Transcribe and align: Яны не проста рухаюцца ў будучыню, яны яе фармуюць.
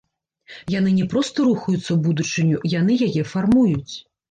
Яны 0.75 0.93
не 0.99 1.05
проста 1.11 1.45
рухаюцца 1.49 1.85
ў 1.93 1.99
будучыню, 2.07 2.57
яны 2.79 2.99
яе 3.11 3.23
фармуюць. 3.37 3.93